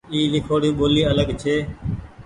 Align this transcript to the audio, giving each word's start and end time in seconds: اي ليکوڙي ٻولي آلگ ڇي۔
اي 0.13 0.19
ليکوڙي 0.33 0.69
ٻولي 0.77 1.01
آلگ 1.11 1.29
ڇي۔ 1.41 1.55